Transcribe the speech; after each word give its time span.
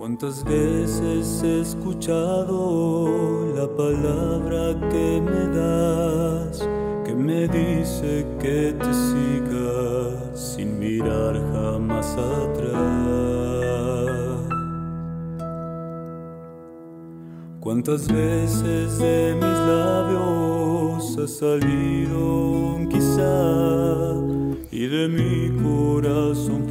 ¿Cuántas 0.00 0.42
veces 0.44 1.42
he 1.44 1.60
escuchado 1.60 3.52
la 3.54 3.68
palabra 3.76 4.74
que 4.88 5.20
me 5.20 5.46
das, 5.54 6.66
que 7.04 7.14
me 7.14 7.46
dice 7.46 8.26
que 8.38 8.72
te 8.72 8.94
siga 8.94 10.34
sin 10.34 10.78
mirar 10.78 11.34
jamás 11.52 12.16
atrás? 12.16 12.80
¿Cuántas 17.60 18.08
veces 18.08 18.98
de 18.98 19.34
mis 19.34 19.58
labios 19.68 21.18
ha 21.18 21.28
salido 21.28 22.78
quizá 22.88 24.14
y 24.72 24.86
de 24.86 25.08
mi 25.08 25.50
corazón 25.62 26.69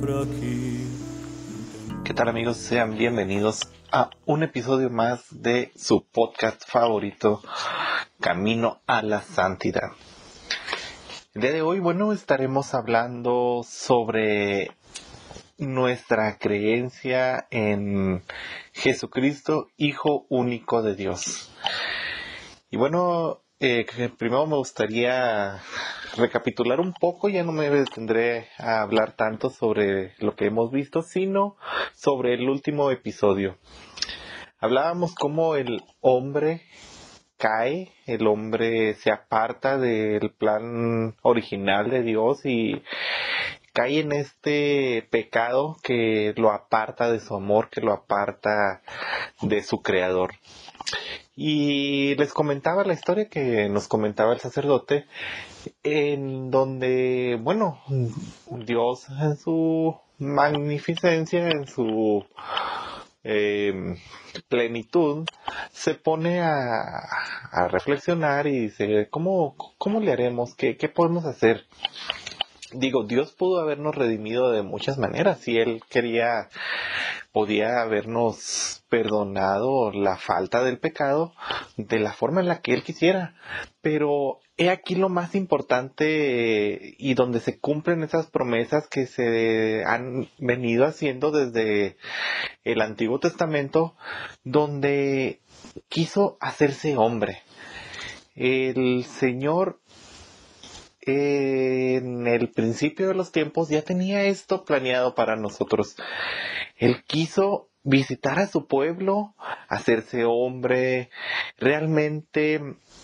tal 2.19 2.27
amigos? 2.27 2.57
Sean 2.57 2.97
bienvenidos 2.97 3.71
a 3.93 4.09
un 4.25 4.43
episodio 4.43 4.89
más 4.89 5.23
de 5.29 5.71
su 5.77 6.05
podcast 6.05 6.69
favorito, 6.69 7.41
Camino 8.19 8.81
a 8.87 9.01
la 9.03 9.21
Santidad. 9.21 9.93
El 11.33 11.41
día 11.41 11.53
de 11.53 11.61
hoy, 11.61 11.79
bueno, 11.79 12.11
estaremos 12.11 12.73
hablando 12.73 13.61
sobre 13.65 14.71
nuestra 15.57 16.37
creencia 16.37 17.47
en 17.51 18.21
Jesucristo, 18.73 19.69
Hijo 19.77 20.25
único 20.27 20.81
de 20.81 20.95
Dios. 20.95 21.49
Y 22.69 22.75
bueno, 22.75 23.43
eh, 23.61 23.85
primero 24.17 24.45
me 24.45 24.57
gustaría 24.57 25.61
recapitular 26.17 26.79
un 26.79 26.93
poco, 26.93 27.29
ya 27.29 27.43
no 27.43 27.51
me 27.51 27.69
detendré 27.69 28.47
a 28.57 28.81
hablar 28.81 29.13
tanto 29.13 29.49
sobre 29.49 30.13
lo 30.19 30.35
que 30.35 30.45
hemos 30.45 30.71
visto, 30.71 31.01
sino 31.01 31.57
sobre 31.93 32.33
el 32.33 32.49
último 32.49 32.91
episodio. 32.91 33.57
Hablábamos 34.59 35.15
cómo 35.15 35.55
el 35.55 35.81
hombre 36.01 36.61
cae, 37.37 37.93
el 38.05 38.27
hombre 38.27 38.95
se 38.95 39.11
aparta 39.11 39.77
del 39.77 40.31
plan 40.31 41.15
original 41.21 41.89
de 41.89 42.03
Dios 42.03 42.45
y 42.45 42.83
cae 43.71 43.99
en 43.99 44.11
este 44.11 45.07
pecado 45.09 45.77
que 45.81 46.33
lo 46.35 46.51
aparta 46.51 47.09
de 47.09 47.21
su 47.21 47.35
amor, 47.35 47.69
que 47.69 47.79
lo 47.79 47.93
aparta 47.93 48.81
de 49.41 49.63
su 49.63 49.81
creador. 49.81 50.31
Y 51.41 52.15
les 52.15 52.33
comentaba 52.33 52.83
la 52.83 52.91
historia 52.91 53.29
que 53.29 53.69
nos 53.69 53.87
comentaba 53.87 54.33
el 54.33 54.41
sacerdote, 54.41 55.05
en 55.83 56.51
donde, 56.51 57.39
bueno, 57.41 57.79
Dios 58.49 59.07
en 59.07 59.37
su 59.37 59.95
magnificencia, 60.17 61.47
en 61.47 61.65
su 61.65 62.25
eh, 63.23 63.95
plenitud, 64.49 65.25
se 65.71 65.93
pone 65.95 66.41
a, 66.41 66.81
a, 67.53 67.67
reflexionar 67.69 68.45
y 68.45 68.59
dice, 68.63 69.07
¿cómo, 69.09 69.55
cómo 69.77 70.01
le 70.01 70.11
haremos? 70.11 70.55
¿Qué, 70.55 70.75
¿Qué 70.75 70.89
podemos 70.89 71.23
hacer? 71.23 71.63
Digo, 72.73 73.05
Dios 73.05 73.31
pudo 73.31 73.61
habernos 73.61 73.95
redimido 73.95 74.51
de 74.51 74.61
muchas 74.61 74.97
maneras. 74.97 75.39
Si 75.39 75.57
Él 75.57 75.81
quería 75.89 76.49
podía 77.31 77.81
habernos 77.81 78.83
perdonado 78.89 79.91
la 79.91 80.17
falta 80.17 80.63
del 80.63 80.79
pecado 80.79 81.33
de 81.77 81.99
la 81.99 82.13
forma 82.13 82.41
en 82.41 82.47
la 82.47 82.61
que 82.61 82.73
Él 82.73 82.83
quisiera. 82.83 83.35
Pero 83.81 84.39
he 84.57 84.69
aquí 84.69 84.95
lo 84.95 85.09
más 85.09 85.35
importante 85.35 86.95
y 86.97 87.13
donde 87.13 87.39
se 87.39 87.59
cumplen 87.59 88.03
esas 88.03 88.27
promesas 88.27 88.87
que 88.87 89.05
se 89.05 89.83
han 89.85 90.29
venido 90.39 90.85
haciendo 90.85 91.31
desde 91.31 91.97
el 92.63 92.81
Antiguo 92.81 93.19
Testamento, 93.19 93.95
donde 94.43 95.41
quiso 95.87 96.37
hacerse 96.41 96.97
hombre. 96.97 97.43
El 98.35 99.05
Señor 99.05 99.79
en 101.01 102.27
el 102.27 102.51
principio 102.51 103.07
de 103.07 103.13
los 103.13 103.31
tiempos 103.31 103.69
ya 103.69 103.81
tenía 103.81 104.23
esto 104.25 104.65
planeado 104.65 105.15
para 105.15 105.35
nosotros. 105.35 105.95
Él 106.79 107.03
quiso 107.05 107.69
visitar 107.83 108.39
a 108.39 108.47
su 108.47 108.67
pueblo, 108.67 109.35
hacerse 109.67 110.23
hombre, 110.25 111.09
realmente 111.57 112.61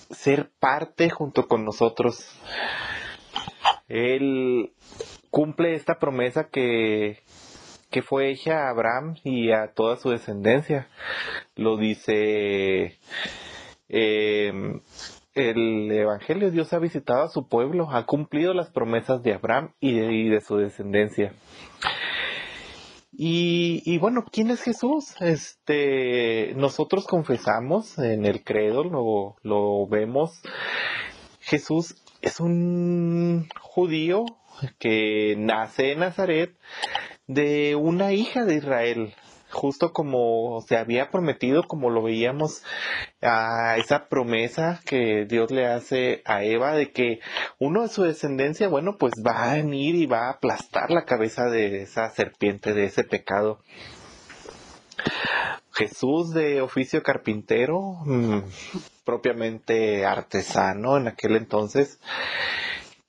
ser 0.09 0.49
parte 0.59 1.09
junto 1.09 1.47
con 1.47 1.65
nosotros. 1.65 2.25
Él 3.87 4.71
cumple 5.29 5.75
esta 5.75 5.99
promesa 5.99 6.49
que, 6.49 7.19
que 7.91 8.01
fue 8.01 8.31
hecha 8.31 8.65
a 8.65 8.69
Abraham 8.69 9.15
y 9.23 9.51
a 9.51 9.73
toda 9.73 9.97
su 9.97 10.09
descendencia. 10.09 10.87
Lo 11.55 11.77
dice 11.77 12.97
eh, 13.89 14.53
el 15.33 15.91
Evangelio, 15.91 16.49
Dios 16.49 16.71
ha 16.71 16.79
visitado 16.79 17.23
a 17.23 17.29
su 17.29 17.49
pueblo, 17.49 17.89
ha 17.91 18.05
cumplido 18.05 18.53
las 18.53 18.69
promesas 18.69 19.21
de 19.21 19.33
Abraham 19.33 19.73
y 19.81 19.99
de, 19.99 20.13
y 20.13 20.29
de 20.29 20.39
su 20.39 20.55
descendencia. 20.55 21.33
Y, 23.17 23.81
y, 23.85 23.97
bueno, 23.97 24.25
¿quién 24.29 24.51
es 24.51 24.61
Jesús? 24.61 25.15
Este, 25.21 26.53
nosotros 26.55 27.07
confesamos 27.07 27.97
en 27.97 28.25
el 28.25 28.43
credo, 28.43 28.83
lo, 28.83 29.35
lo 29.41 29.87
vemos. 29.87 30.41
Jesús 31.39 31.95
es 32.21 32.39
un 32.39 33.47
judío 33.61 34.25
que 34.79 35.35
nace 35.37 35.93
en 35.93 35.99
Nazaret 35.99 36.57
de 37.27 37.75
una 37.75 38.11
hija 38.11 38.43
de 38.45 38.55
Israel, 38.55 39.13
justo 39.55 39.93
como 39.93 40.61
se 40.67 40.75
había 40.75 41.09
prometido, 41.09 41.63
como 41.63 41.89
lo 41.89 42.03
veíamos 42.03 42.61
a 43.21 43.77
esa 43.77 44.07
promesa 44.09 44.81
que 44.85 45.25
Dios 45.25 45.49
le 45.49 45.65
hace 45.65 46.21
a 46.25 46.43
Eva 46.43 46.73
de 46.73 46.91
que 46.91 47.19
uno 47.57 47.83
de 47.83 47.87
su 47.87 48.03
descendencia, 48.03 48.67
bueno, 48.67 48.97
pues 48.99 49.13
va 49.25 49.51
a 49.51 49.55
venir 49.55 49.95
y 49.95 50.05
va 50.05 50.27
a 50.27 50.31
aplastar 50.31 50.91
la 50.91 51.05
cabeza 51.05 51.45
de 51.45 51.83
esa 51.83 52.09
serpiente, 52.09 52.73
de 52.73 52.85
ese 52.85 53.03
pecado. 53.05 53.61
Jesús 55.71 56.33
de 56.33 56.61
oficio 56.61 57.01
carpintero, 57.01 57.79
mmm, 58.05 58.39
propiamente 59.03 60.05
artesano 60.05 60.97
en 60.97 61.07
aquel 61.07 61.35
entonces, 61.35 61.99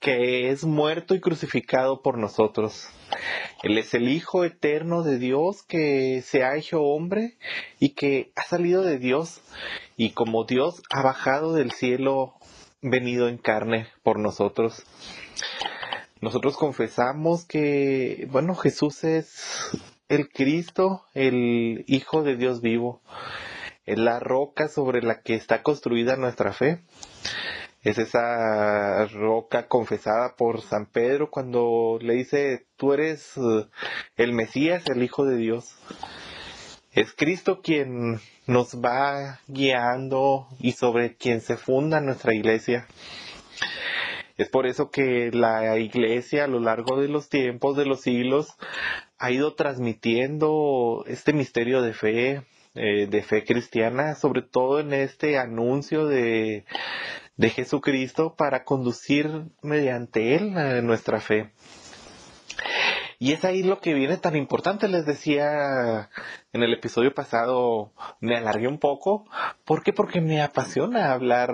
que 0.06 0.50
es 0.50 0.62
muerto 0.62 1.17
y 1.17 1.21
crucificado 1.21 2.00
por 2.00 2.17
nosotros. 2.17 2.89
Él 3.65 3.77
es 3.77 3.93
el 3.93 4.09
Hijo 4.09 4.44
eterno 4.44 5.03
de 5.03 5.19
Dios 5.19 5.65
que 5.65 6.22
se 6.22 6.44
ha 6.44 6.55
hecho 6.55 6.81
hombre 6.81 7.37
y 7.81 7.89
que 7.89 8.31
ha 8.37 8.44
salido 8.44 8.84
de 8.84 9.00
Dios 9.00 9.41
y 9.97 10.11
como 10.11 10.44
Dios 10.44 10.81
ha 10.91 11.03
bajado 11.03 11.55
del 11.55 11.72
cielo 11.72 12.34
venido 12.83 13.28
en 13.28 13.37
carne 13.37 13.89
por 14.05 14.21
nosotros. 14.21 14.84
Nosotros 16.21 16.56
confesamos 16.56 17.44
que, 17.44 18.28
bueno, 18.31 18.55
Jesús 18.55 19.03
es 19.03 19.73
el 20.09 20.28
Cristo, 20.28 21.03
el 21.15 21.84
Hijo 21.88 22.23
de 22.23 22.37
Dios 22.37 22.61
vivo, 22.61 23.03
es 23.87 23.99
la 23.99 24.21
roca 24.21 24.69
sobre 24.69 25.03
la 25.03 25.23
que 25.23 25.34
está 25.34 25.65
construida 25.65 26.15
nuestra 26.15 26.53
fe 26.53 26.84
es 27.87 27.99
esa 27.99 29.07
roca 29.07 29.69
confesada 29.69 30.35
por 30.37 30.61
San 30.61 30.87
Pedro 30.87 31.31
cuando 31.31 31.99
le 32.01 32.15
dice, 32.15 32.67
tú 32.77 32.93
eres 32.93 33.37
eh, 33.37 33.67
el 34.17 34.33
Mesías, 34.33 34.83
el 34.89 35.05
Hijo 35.05 35.25
de 35.25 35.37
Dios. 35.37 35.79
Es 36.91 37.13
Cristo 37.13 37.61
quien 37.63 38.19
nos 38.49 38.75
va 38.83 39.39
guiando 39.47 40.49
y 40.59 40.73
sobre 40.73 41.15
quien 41.15 41.41
se 41.41 41.57
funda 41.57 42.01
nuestra 42.01 42.35
iglesia. 42.35 42.89
Es 44.37 44.49
por 44.49 44.67
eso 44.67 44.91
que 44.91 45.31
la 45.33 45.79
iglesia 45.79 46.45
a 46.45 46.49
lo 46.49 46.59
largo 46.59 47.01
de 47.01 47.07
los 47.07 47.29
tiempos, 47.29 47.77
de 47.77 47.87
los 47.87 48.01
siglos, 48.01 48.49
ha 49.17 49.31
ido 49.31 49.55
transmitiendo 49.55 51.05
este 51.06 51.32
misterio 51.32 51.82
de 51.82 51.93
fe, 51.93 52.43
eh, 52.75 53.06
de 53.06 53.23
fe 53.23 53.44
cristiana, 53.44 54.17
sobre 54.17 54.43
todo 54.43 54.81
en 54.81 54.93
este 54.93 55.39
anuncio 55.39 56.06
de 56.06 56.65
de 57.37 57.50
Jesucristo 57.50 58.35
para 58.37 58.65
conducir 58.65 59.47
mediante 59.62 60.35
Él 60.37 60.55
nuestra 60.87 61.21
fe. 61.21 61.53
Y 63.19 63.33
es 63.33 63.44
ahí 63.44 63.62
lo 63.62 63.81
que 63.81 63.94
viene 63.94 64.19
tan 64.19 64.37
importante, 64.37 64.88
les 64.88 65.06
decía 65.06 66.11
en 66.53 66.62
el 66.62 66.75
episodio 66.75 67.15
pasado, 67.15 67.93
me 68.21 68.37
alargué 68.37 68.69
un 68.69 68.79
poco. 68.79 69.25
¿Por 69.65 69.83
qué? 69.83 69.93
Porque 69.94 70.21
me 70.21 70.43
apasiona 70.43 71.12
hablar 71.12 71.50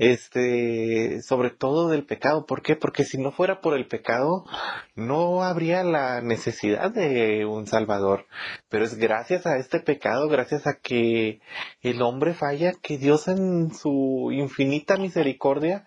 este, 0.00 1.20
sobre 1.20 1.50
todo 1.50 1.90
del 1.90 2.06
pecado. 2.06 2.46
¿Por 2.46 2.62
qué? 2.62 2.74
Porque 2.74 3.04
si 3.04 3.18
no 3.18 3.32
fuera 3.32 3.60
por 3.60 3.76
el 3.76 3.86
pecado, 3.86 4.46
no 4.94 5.44
habría 5.44 5.84
la 5.84 6.22
necesidad 6.22 6.90
de 6.90 7.44
un 7.44 7.66
Salvador. 7.66 8.24
Pero 8.70 8.84
es 8.86 8.96
gracias 8.96 9.44
a 9.44 9.58
este 9.58 9.78
pecado, 9.78 10.28
gracias 10.28 10.66
a 10.66 10.78
que 10.80 11.42
el 11.82 12.00
hombre 12.00 12.32
falla, 12.32 12.72
que 12.80 12.96
Dios 12.96 13.28
en 13.28 13.74
su 13.74 14.30
infinita 14.32 14.96
misericordia 14.96 15.84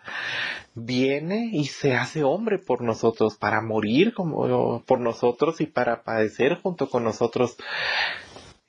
viene 0.76 1.50
y 1.52 1.66
se 1.66 1.96
hace 1.96 2.24
hombre 2.24 2.60
por 2.60 2.84
nosotros, 2.84 3.36
para 3.38 3.62
morir 3.62 4.14
como 4.14 4.84
por 4.86 5.00
nosotros 5.00 5.60
y 5.60 5.66
para 5.66 6.04
padecer 6.04 6.60
junto 6.62 6.88
con 6.88 7.04
nosotros. 7.04 7.58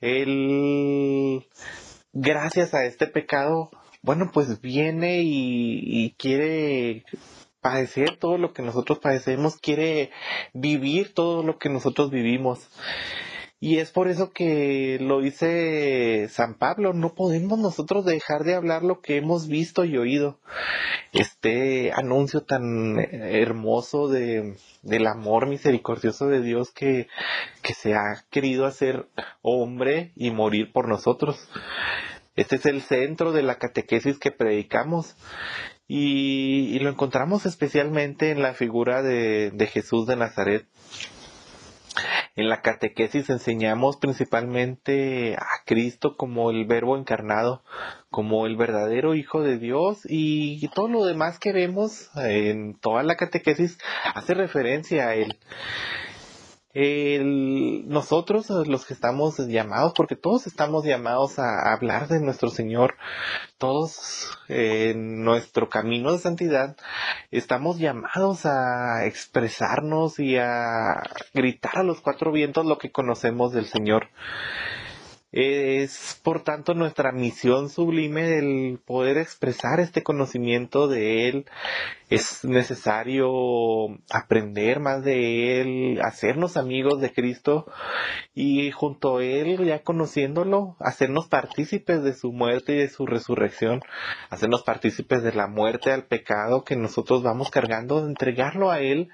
Él, 0.01 1.45
gracias 2.13 2.73
a 2.73 2.85
este 2.85 3.05
pecado, 3.05 3.69
bueno, 4.05 4.29
pues 4.31 4.61
viene 4.61 5.21
y, 5.23 6.15
quiere 6.19 7.03
padecer 7.59 8.17
todo 8.17 8.37
lo 8.37 8.53
que 8.53 8.61
nosotros 8.61 8.99
padecemos, 8.99 9.57
quiere 9.57 10.11
vivir 10.53 11.13
todo 11.15 11.41
lo 11.41 11.57
que 11.57 11.69
nosotros 11.69 12.11
vivimos. 12.11 12.69
Y 13.59 13.79
es 13.79 13.91
por 13.91 14.07
eso 14.07 14.31
que 14.31 14.99
lo 15.01 15.21
dice 15.21 16.27
San 16.29 16.53
Pablo, 16.53 16.93
no 16.93 17.15
podemos 17.15 17.57
nosotros 17.57 18.05
dejar 18.05 18.43
de 18.43 18.53
hablar 18.53 18.83
lo 18.83 19.01
que 19.01 19.17
hemos 19.17 19.47
visto 19.47 19.85
y 19.85 19.97
oído. 19.97 20.39
Este 21.11 21.91
anuncio 21.91 22.41
tan 22.41 22.99
hermoso 22.99 24.07
de, 24.07 24.55
del 24.83 25.07
amor 25.07 25.47
misericordioso 25.47 26.27
de 26.27 26.41
Dios 26.41 26.71
que, 26.71 27.07
que 27.63 27.73
se 27.73 27.95
ha 27.95 28.23
querido 28.29 28.67
hacer 28.67 29.07
hombre 29.41 30.11
y 30.15 30.29
morir 30.29 30.71
por 30.71 30.87
nosotros. 30.87 31.49
Este 32.35 32.57
es 32.57 32.65
el 32.65 32.81
centro 32.81 33.31
de 33.31 33.43
la 33.43 33.55
catequesis 33.55 34.19
que 34.19 34.31
predicamos. 34.31 35.15
Y, 35.87 36.79
lo 36.79 36.89
encontramos 36.89 37.45
especialmente 37.45 38.31
en 38.31 38.41
la 38.41 38.53
figura 38.53 39.01
de, 39.01 39.51
de 39.51 39.67
Jesús 39.67 40.07
de 40.07 40.15
Nazaret. 40.15 40.65
En 42.35 42.49
la 42.49 42.61
catequesis 42.61 43.29
enseñamos 43.29 43.95
principalmente 43.95 45.35
a 45.35 45.63
Cristo 45.65 46.17
como 46.17 46.51
el 46.51 46.65
verbo 46.65 46.97
encarnado, 46.97 47.63
como 48.09 48.45
el 48.45 48.57
verdadero 48.57 49.15
Hijo 49.15 49.41
de 49.41 49.57
Dios 49.57 50.01
y 50.03 50.67
todo 50.69 50.89
lo 50.89 51.05
demás 51.05 51.39
que 51.39 51.53
vemos 51.53 52.09
en 52.17 52.77
toda 52.77 53.03
la 53.03 53.15
catequesis 53.15 53.77
hace 54.13 54.33
referencia 54.33 55.07
a 55.07 55.15
Él 55.15 55.37
nosotros 56.75 58.49
los 58.49 58.85
que 58.85 58.93
estamos 58.93 59.37
llamados, 59.37 59.93
porque 59.95 60.17
todos 60.17 60.45
estamos 60.45 60.83
llamados 60.83 61.39
a 61.39 61.71
hablar 61.73 62.09
de 62.09 62.19
nuestro 62.19 62.49
Señor, 62.49 62.95
todos 63.57 64.37
en 64.49 65.23
nuestro 65.23 65.69
camino 65.69 66.11
de 66.11 66.19
santidad, 66.19 66.75
estamos 67.31 67.79
llamados 67.79 68.45
a 68.45 69.05
expresarnos 69.05 70.19
y 70.19 70.37
a 70.37 71.01
gritar 71.33 71.77
a 71.77 71.83
los 71.83 72.01
cuatro 72.01 72.33
vientos 72.33 72.65
lo 72.65 72.77
que 72.77 72.91
conocemos 72.91 73.53
del 73.53 73.67
Señor. 73.67 74.09
Es 75.37 76.17
por 76.23 76.43
tanto 76.43 76.75
nuestra 76.75 77.11
misión 77.11 77.67
sublime 77.67 78.37
el 78.37 78.79
poder 78.79 79.17
expresar 79.17 79.81
este 79.81 80.01
conocimiento 80.01 80.87
de 80.87 81.27
Él. 81.27 81.45
Es 82.09 82.45
necesario 82.45 83.27
aprender 84.09 84.79
más 84.79 85.03
de 85.03 85.59
Él, 85.59 85.99
hacernos 86.01 86.55
amigos 86.55 87.01
de 87.01 87.11
Cristo 87.11 87.65
y 88.33 88.71
junto 88.71 89.17
a 89.17 89.25
Él, 89.25 89.65
ya 89.65 89.83
conociéndolo, 89.83 90.77
hacernos 90.79 91.27
partícipes 91.27 92.01
de 92.01 92.13
su 92.13 92.31
muerte 92.31 92.71
y 92.71 92.77
de 92.77 92.87
su 92.87 93.05
resurrección, 93.05 93.81
hacernos 94.29 94.63
partícipes 94.63 95.21
de 95.21 95.33
la 95.33 95.47
muerte 95.47 95.91
al 95.91 96.05
pecado 96.05 96.63
que 96.63 96.77
nosotros 96.77 97.23
vamos 97.23 97.51
cargando, 97.51 97.99
entregarlo 98.07 98.71
a 98.71 98.79
Él 98.79 99.09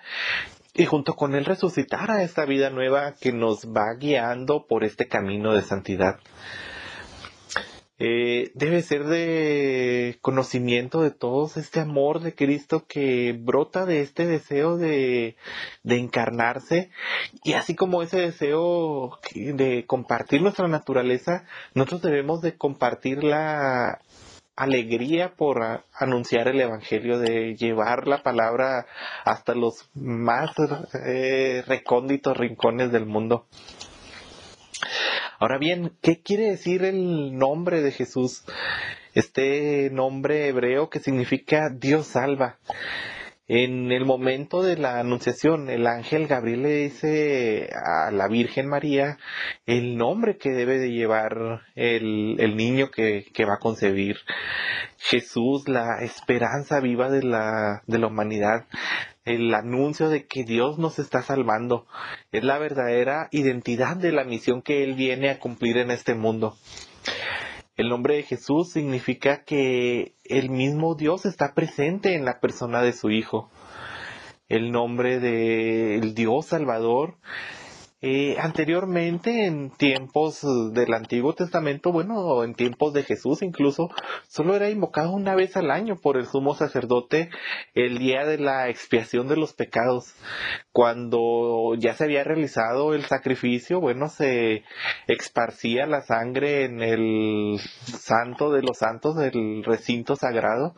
y 0.73 0.85
junto 0.85 1.15
con 1.15 1.35
Él 1.35 1.45
resucitar 1.45 2.12
a 2.12 2.23
esta 2.23 2.45
vida 2.45 2.69
nueva 2.69 3.15
que 3.19 3.31
nos 3.31 3.68
va 3.68 3.94
guiando 4.00 4.65
por 4.68 4.83
este 4.83 5.07
camino 5.07 5.53
de 5.53 5.62
santidad. 5.62 6.19
Eh, 8.03 8.51
debe 8.56 8.81
ser 8.81 9.03
de 9.03 10.18
conocimiento 10.21 11.03
de 11.03 11.12
todos 11.12 11.56
este 11.56 11.81
amor 11.81 12.21
de 12.21 12.33
Cristo 12.33 12.88
que 12.88 13.38
brota 13.39 13.85
de 13.85 14.01
este 14.01 14.25
deseo 14.25 14.75
de, 14.77 15.35
de 15.83 15.97
encarnarse 16.00 16.89
y 17.44 17.53
así 17.53 17.75
como 17.75 18.01
ese 18.01 18.18
deseo 18.18 19.19
de 19.35 19.85
compartir 19.85 20.41
nuestra 20.41 20.68
naturaleza, 20.68 21.45
nosotros 21.75 22.01
debemos 22.01 22.41
de 22.41 22.57
compartir 22.57 23.23
la, 23.23 24.01
alegría 24.62 25.34
por 25.36 25.84
anunciar 25.94 26.48
el 26.48 26.62
Evangelio, 26.62 27.18
de 27.18 27.56
llevar 27.56 28.08
la 28.08 28.22
palabra 28.22 28.86
hasta 29.25 29.56
los 29.56 29.90
más 29.96 30.52
eh, 31.06 31.63
recónditos 31.66 32.38
rincones 32.38 32.92
del 32.92 33.08
mundo. 33.08 33.48
Ahora 35.40 35.58
bien, 35.58 35.98
¿qué 36.02 36.22
quiere 36.22 36.52
decir 36.52 36.84
el 36.84 37.36
nombre 37.36 37.81
de 37.81 37.92
Jesús? 37.92 38.44
Este 39.16 39.90
nombre 39.92 40.48
hebreo 40.48 40.92
que 40.92 41.00
significa 41.00 41.69
Dios 41.69 42.06
salva. 42.06 42.60
En 43.53 43.92
el 43.92 44.06
momento 44.06 44.62
de 44.63 44.77
la 44.77 45.01
anunciación, 45.01 45.69
el 45.69 45.86
ángel 45.86 46.25
Gabriel 46.25 46.62
le 46.62 46.74
dice 46.83 47.69
a 47.86 48.09
la 48.09 48.30
Virgen 48.30 48.69
María 48.69 49.18
el 49.65 49.98
nombre 49.98 50.38
que 50.38 50.51
debe 50.51 50.80
de 50.80 50.94
llevar 50.94 51.59
el, 51.75 52.56
niño 52.56 52.92
que, 52.92 53.25
va 53.45 53.56
a 53.56 53.59
concebir. 53.59 54.15
Jesús, 54.98 55.68
la 55.68 56.01
esperanza 56.01 56.80
viva 56.80 57.09
de 57.09 57.24
la, 57.24 57.83
de 57.88 58.00
la 58.00 58.07
humanidad, 58.07 58.68
el 59.25 59.54
anuncio 59.54 60.07
de 60.07 60.27
que 60.27 60.45
Dios 60.45 60.80
nos 60.80 60.97
está 60.97 61.21
salvando, 61.21 61.88
es 62.31 62.45
la 62.45 62.57
verdadera 62.57 63.27
identidad 63.31 63.97
de 63.97 64.13
la 64.13 64.24
misión 64.24 64.62
que 64.62 64.86
Él 64.86 64.94
viene 64.94 65.30
a 65.30 65.39
cumplir 65.39 65.75
en 65.75 65.92
este 65.92 66.15
mundo. 66.15 66.56
El 67.81 67.89
nombre 67.89 68.18
de 68.18 68.22
Jesús 68.22 68.69
significa 68.69 69.44
que 69.44 70.13
el 70.24 70.51
mismo 70.51 70.94
Dios 70.94 71.25
está 71.25 71.56
presente 71.56 72.13
en 72.13 72.25
la 72.25 72.39
persona 72.39 72.83
de 72.83 72.94
su 72.94 73.10
Hijo. 73.10 73.50
El 74.50 74.72
nombre 74.72 75.19
del 75.19 76.13
Dios 76.13 76.45
Salvador 76.45 77.16
eh, 78.03 78.38
anteriormente, 78.39 79.45
en 79.45 79.69
tiempos 79.69 80.42
del 80.74 80.92
Antiguo 80.95 81.33
Testamento, 81.33 81.92
bueno, 81.92 82.44
en 82.44 82.56
tiempos 82.56 82.94
de 82.94 83.03
Jesús 83.03 83.44
incluso, 83.44 83.92
solo 84.27 84.56
era 84.56 84.71
invocado 84.71 85.12
una 85.12 85.36
vez 85.36 85.56
al 85.56 85.69
año 85.69 85.98
por 85.98 86.18
el 86.18 86.25
sumo 86.25 86.56
sacerdote 86.56 87.30
el 87.75 88.00
día 88.00 88.25
de 88.25 88.39
la 88.39 88.69
expiación 88.69 89.27
de 89.27 89.38
los 89.38 89.53
pecados. 89.53 90.15
Cuando 90.71 91.75
ya 91.77 91.94
se 91.94 92.06
había 92.06 92.24
realizado 92.24 92.95
el 92.95 93.06
sacrificio, 93.06 93.80
bueno, 93.80 94.09
se 94.09 94.63
esparcía 95.07 95.86
la 95.86 96.01
sangre 96.01 96.65
en 96.65 96.81
el 96.81 97.59
santo 97.86 98.51
de 98.51 98.63
los 98.63 98.80
santos 98.80 99.15
del 99.15 99.63
recinto 99.63 100.15
sagrado 100.15 100.74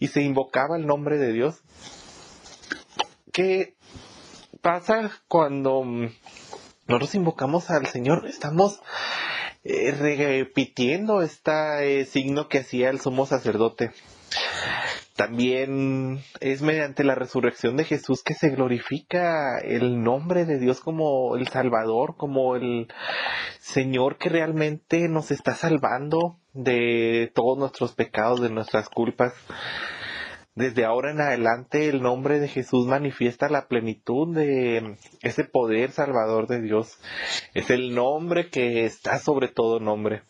y 0.00 0.08
se 0.08 0.22
invocaba 0.22 0.76
el 0.76 0.86
nombre 0.86 1.18
de 1.18 1.32
Dios. 1.32 1.62
¿Qué 3.32 3.74
pasa 4.60 5.10
cuando 5.28 5.84
nosotros 6.88 7.14
invocamos 7.14 7.70
al 7.70 7.86
Señor, 7.86 8.26
estamos 8.26 8.80
eh, 9.62 9.92
repitiendo 9.92 11.20
este 11.20 12.06
signo 12.06 12.48
que 12.48 12.58
hacía 12.58 12.88
el 12.88 12.98
sumo 12.98 13.26
sacerdote. 13.26 13.90
También 15.14 16.22
es 16.40 16.62
mediante 16.62 17.04
la 17.04 17.14
resurrección 17.14 17.76
de 17.76 17.84
Jesús 17.84 18.22
que 18.22 18.32
se 18.32 18.48
glorifica 18.50 19.58
el 19.58 20.02
nombre 20.02 20.46
de 20.46 20.58
Dios 20.58 20.80
como 20.80 21.36
el 21.36 21.48
Salvador, 21.48 22.14
como 22.16 22.56
el 22.56 22.88
Señor 23.58 24.16
que 24.16 24.30
realmente 24.30 25.08
nos 25.08 25.30
está 25.30 25.54
salvando 25.54 26.38
de 26.54 27.30
todos 27.34 27.58
nuestros 27.58 27.92
pecados, 27.92 28.40
de 28.40 28.48
nuestras 28.48 28.88
culpas. 28.88 29.34
Desde 30.58 30.84
ahora 30.84 31.12
en 31.12 31.20
adelante 31.20 31.88
el 31.88 32.02
nombre 32.02 32.40
de 32.40 32.48
Jesús 32.48 32.84
manifiesta 32.88 33.48
la 33.48 33.68
plenitud 33.68 34.34
de 34.34 34.96
ese 35.20 35.44
poder 35.44 35.92
salvador 35.92 36.48
de 36.48 36.60
Dios. 36.60 36.98
Es 37.54 37.70
el 37.70 37.94
nombre 37.94 38.50
que 38.50 38.84
está 38.84 39.20
sobre 39.20 39.46
todo 39.46 39.78
nombre. 39.78 40.24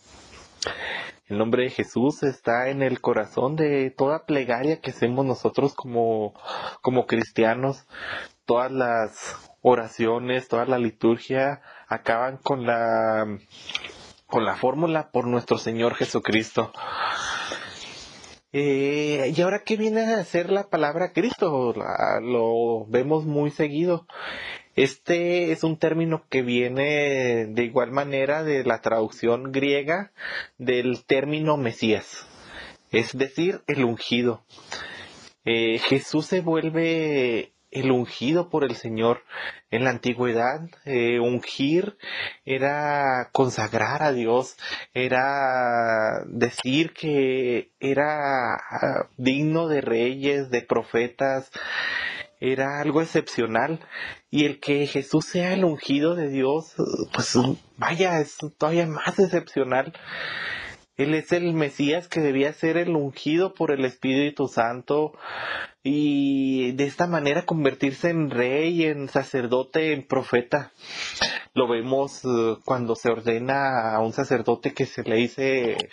El 1.28 1.38
nombre 1.38 1.62
de 1.62 1.70
Jesús 1.70 2.22
está 2.24 2.68
en 2.68 2.82
el 2.82 3.00
corazón 3.00 3.56
de 3.56 3.90
toda 3.90 4.26
plegaria 4.26 4.82
que 4.82 4.90
hacemos 4.90 5.24
nosotros 5.24 5.72
como, 5.72 6.34
como 6.82 7.06
cristianos. 7.06 7.86
Todas 8.44 8.70
las 8.70 9.50
oraciones, 9.62 10.46
toda 10.46 10.66
la 10.66 10.76
liturgia 10.76 11.62
acaban 11.86 12.36
con 12.36 12.66
la, 12.66 13.24
con 14.26 14.44
la 14.44 14.56
fórmula 14.56 15.10
por 15.10 15.26
nuestro 15.26 15.56
Señor 15.56 15.94
Jesucristo. 15.94 16.70
Eh, 18.52 19.32
¿Y 19.36 19.42
ahora 19.42 19.62
qué 19.62 19.76
viene 19.76 20.00
a 20.00 20.24
ser 20.24 20.50
la 20.50 20.68
palabra 20.68 21.12
Cristo? 21.12 21.74
lo 22.22 22.86
vemos 22.86 23.26
muy 23.26 23.50
seguido. 23.50 24.06
Este 24.74 25.52
es 25.52 25.64
un 25.64 25.76
término 25.76 26.24
que 26.30 26.42
viene 26.42 27.46
de 27.46 27.64
igual 27.64 27.90
manera 27.90 28.44
de 28.44 28.64
la 28.64 28.80
traducción 28.80 29.50
griega 29.52 30.12
del 30.56 31.04
término 31.04 31.56
Mesías, 31.56 32.26
es 32.92 33.16
decir, 33.18 33.60
el 33.66 33.84
ungido. 33.84 34.44
Eh, 35.44 35.78
Jesús 35.80 36.26
se 36.26 36.40
vuelve 36.40 37.52
el 37.70 37.90
ungido 37.90 38.48
por 38.48 38.64
el 38.64 38.76
Señor. 38.76 39.22
En 39.70 39.84
la 39.84 39.90
antigüedad, 39.90 40.68
eh, 40.84 41.20
ungir 41.20 41.98
era 42.44 43.28
consagrar 43.32 44.02
a 44.02 44.12
Dios, 44.12 44.56
era 44.94 46.24
decir 46.26 46.92
que 46.94 47.70
era 47.78 48.54
ah, 48.54 49.08
digno 49.18 49.68
de 49.68 49.82
reyes, 49.82 50.50
de 50.50 50.62
profetas, 50.62 51.50
era 52.40 52.80
algo 52.80 53.02
excepcional 53.02 53.80
y 54.30 54.44
el 54.44 54.60
que 54.60 54.86
Jesús 54.86 55.26
sea 55.26 55.52
el 55.54 55.64
ungido 55.64 56.14
de 56.14 56.28
Dios, 56.28 56.74
pues 57.12 57.36
vaya, 57.76 58.20
es 58.20 58.36
todavía 58.56 58.86
más 58.86 59.18
excepcional. 59.18 59.92
Él 60.98 61.14
es 61.14 61.30
el 61.32 61.54
Mesías 61.54 62.08
que 62.08 62.20
debía 62.20 62.52
ser 62.52 62.76
el 62.76 62.90
ungido 62.90 63.54
por 63.54 63.70
el 63.70 63.84
Espíritu 63.84 64.48
Santo 64.48 65.12
y 65.84 66.72
de 66.72 66.84
esta 66.84 67.06
manera 67.06 67.46
convertirse 67.46 68.10
en 68.10 68.30
rey, 68.30 68.84
en 68.84 69.08
sacerdote, 69.08 69.92
en 69.92 70.06
profeta 70.06 70.72
lo 71.58 71.66
vemos 71.66 72.24
eh, 72.24 72.56
cuando 72.64 72.94
se 72.94 73.10
ordena 73.10 73.92
a 73.92 73.98
un 73.98 74.12
sacerdote 74.12 74.72
que 74.74 74.86
se 74.86 75.02
le 75.02 75.16
dice, 75.16 75.90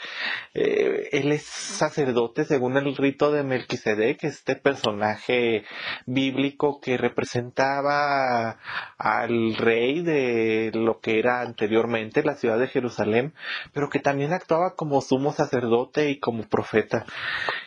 eh, 0.54 1.10
él 1.12 1.32
es 1.32 1.42
sacerdote 1.42 2.46
según 2.46 2.78
el 2.78 2.96
rito 2.96 3.32
de 3.32 3.44
Melquisedec, 3.44 4.24
este 4.24 4.56
personaje 4.56 5.64
bíblico 6.06 6.80
que 6.80 6.98
representaba 6.98 8.60
al 9.00 9.56
rey 9.56 10.04
de 10.04 10.72
lo 10.74 11.00
que 11.00 11.18
era 11.18 11.42
anteriormente 11.42 12.24
la 12.24 12.36
ciudad 12.36 12.60
de 12.60 12.68
Jerusalén, 12.68 13.34
pero 13.74 13.90
que 13.90 14.00
también 14.00 14.34
actuaba 14.34 14.76
como 14.76 15.02
sumo 15.02 15.34
sacerdote 15.34 16.12
y 16.12 16.20
como 16.20 16.44
profeta. 16.48 17.06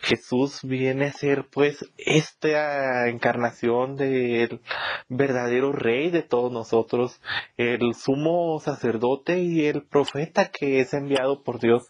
Jesús 0.01 0.61
viene 0.63 1.07
a 1.07 1.11
ser 1.11 1.47
pues 1.51 1.85
esta 1.97 3.09
encarnación 3.09 3.97
del 3.97 4.61
verdadero 5.09 5.73
rey 5.73 6.11
de 6.11 6.23
todos 6.23 6.51
nosotros, 6.51 7.19
el 7.57 7.88
sumo 7.95 8.59
sacerdote 8.59 9.39
y 9.39 9.65
el 9.65 9.83
profeta 9.83 10.49
que 10.49 10.79
es 10.79 10.93
enviado 10.93 11.43
por 11.43 11.59
Dios. 11.59 11.89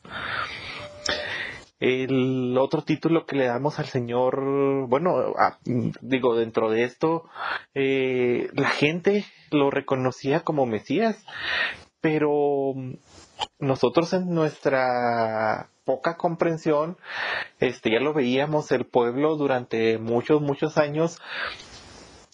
El 1.80 2.58
otro 2.58 2.84
título 2.84 3.26
que 3.26 3.38
le 3.38 3.46
damos 3.46 3.80
al 3.80 3.86
Señor, 3.86 4.88
bueno, 4.88 5.34
digo, 6.02 6.36
dentro 6.36 6.70
de 6.70 6.84
esto, 6.84 7.24
eh, 7.74 8.50
la 8.54 8.70
gente 8.70 9.26
lo 9.52 9.72
reconocía 9.72 10.42
como 10.42 10.66
Mesías, 10.66 11.26
pero 12.02 12.74
nosotros 13.60 14.12
en 14.12 14.30
nuestra 14.30 15.70
poca 15.86 16.18
comprensión, 16.18 16.98
este, 17.60 17.92
ya 17.92 18.00
lo 18.00 18.14
veíamos, 18.14 18.72
el 18.72 18.86
pueblo 18.86 19.38
durante 19.38 19.98
muchos, 19.98 20.42
muchos 20.42 20.78
años 20.78 21.20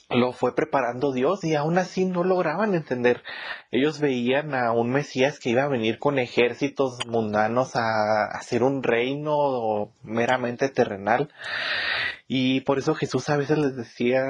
lo 0.09 0.33
fue 0.33 0.55
preparando 0.55 1.11
Dios 1.11 1.43
y 1.43 1.55
aún 1.55 1.77
así 1.77 2.05
no 2.05 2.23
lograban 2.23 2.75
entender. 2.75 3.23
Ellos 3.71 3.99
veían 3.99 4.53
a 4.53 4.71
un 4.71 4.91
Mesías 4.91 5.39
que 5.39 5.49
iba 5.49 5.63
a 5.63 5.67
venir 5.67 5.97
con 5.97 6.19
ejércitos 6.19 6.99
mundanos 7.07 7.75
a 7.75 8.25
hacer 8.25 8.63
un 8.63 8.83
reino 8.83 9.91
meramente 10.03 10.69
terrenal. 10.69 11.29
Y 12.27 12.61
por 12.61 12.79
eso 12.79 12.95
Jesús 12.95 13.29
a 13.29 13.37
veces 13.37 13.57
les 13.59 13.75
decía, 13.75 14.23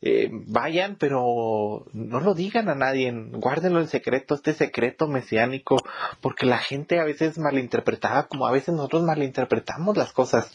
eh, 0.00 0.30
vayan, 0.32 0.96
pero 0.96 1.86
no 1.92 2.20
lo 2.20 2.34
digan 2.34 2.68
a 2.68 2.74
nadie, 2.74 3.12
guárdenlo 3.12 3.80
en 3.80 3.86
secreto, 3.86 4.34
este 4.34 4.52
secreto 4.52 5.06
mesiánico, 5.06 5.76
porque 6.20 6.44
la 6.44 6.58
gente 6.58 6.98
a 6.98 7.04
veces 7.04 7.38
malinterpretaba 7.38 8.26
como 8.26 8.48
a 8.48 8.52
veces 8.52 8.74
nosotros 8.74 9.04
malinterpretamos 9.04 9.96
las 9.96 10.12
cosas. 10.12 10.52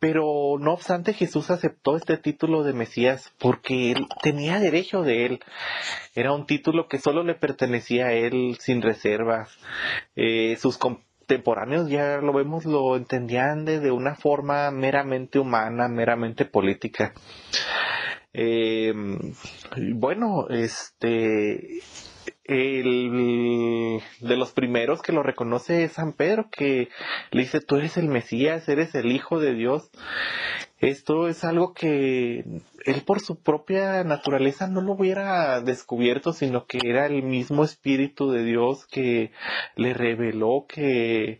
Pero 0.00 0.56
no 0.58 0.72
obstante 0.72 1.12
Jesús 1.12 1.50
aceptó 1.50 1.94
este 1.94 2.16
título 2.16 2.64
de 2.64 2.72
Mesías 2.72 3.32
porque 3.38 3.92
él 3.92 4.06
tenía 4.22 4.58
derecho 4.58 5.02
de 5.02 5.26
él. 5.26 5.40
Era 6.14 6.32
un 6.32 6.46
título 6.46 6.88
que 6.88 6.98
solo 6.98 7.22
le 7.22 7.34
pertenecía 7.34 8.06
a 8.06 8.12
él 8.12 8.56
sin 8.58 8.80
reservas. 8.80 9.50
Eh, 10.16 10.56
sus 10.56 10.78
contemporáneos 10.78 11.90
ya 11.90 12.16
lo 12.16 12.32
vemos, 12.32 12.64
lo 12.64 12.96
entendían 12.96 13.66
de, 13.66 13.90
una 13.90 14.14
forma 14.14 14.70
meramente 14.70 15.38
humana, 15.38 15.86
meramente 15.86 16.46
política. 16.46 17.12
Eh, 18.32 18.94
bueno, 19.94 20.48
este 20.48 21.82
el 22.50 24.02
de 24.20 24.36
los 24.36 24.50
primeros 24.52 25.02
que 25.02 25.12
lo 25.12 25.22
reconoce 25.22 25.84
es 25.84 25.92
San 25.92 26.12
Pedro, 26.12 26.48
que 26.50 26.88
le 27.30 27.42
dice, 27.42 27.60
tú 27.60 27.76
eres 27.76 27.96
el 27.96 28.08
Mesías, 28.08 28.68
eres 28.68 28.94
el 28.94 29.12
Hijo 29.12 29.38
de 29.38 29.54
Dios. 29.54 29.90
Esto 30.78 31.28
es 31.28 31.44
algo 31.44 31.74
que 31.74 32.44
él 32.84 33.02
por 33.06 33.20
su 33.20 33.40
propia 33.40 34.02
naturaleza 34.02 34.66
no 34.66 34.80
lo 34.80 34.94
hubiera 34.94 35.60
descubierto, 35.60 36.32
sino 36.32 36.66
que 36.66 36.78
era 36.82 37.06
el 37.06 37.22
mismo 37.22 37.64
Espíritu 37.64 38.30
de 38.32 38.44
Dios 38.44 38.86
que 38.86 39.30
le 39.76 39.94
reveló 39.94 40.66
que 40.68 41.38